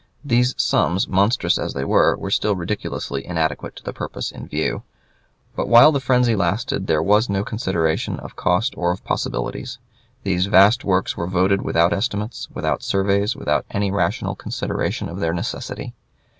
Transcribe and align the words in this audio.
These 0.25 0.55
sums, 0.57 1.07
monstrous 1.07 1.59
as 1.59 1.75
they 1.75 1.85
were, 1.85 2.17
were 2.17 2.31
still 2.31 2.55
ridiculously 2.55 3.23
inadequate 3.23 3.75
to 3.75 3.83
the 3.83 3.93
purpose 3.93 4.31
in 4.31 4.47
view. 4.47 4.81
But 5.55 5.67
while 5.69 5.91
the 5.91 5.99
frenzy 5.99 6.35
lasted 6.35 6.87
there 6.87 7.03
was 7.03 7.29
no 7.29 7.43
consideration 7.43 8.19
of 8.19 8.35
cost 8.35 8.73
or 8.75 8.91
of 8.91 9.03
possibilities. 9.03 9.77
These 10.23 10.47
vast 10.47 10.83
works 10.83 11.15
were 11.15 11.27
voted 11.27 11.61
without 11.61 11.93
estimates, 11.93 12.49
without 12.51 12.81
surveys, 12.81 13.35
without 13.35 13.63
any 13.69 13.91
rational 13.91 14.33
consideration 14.33 15.07
of 15.07 15.19
their 15.19 15.33
necessity. 15.35 15.93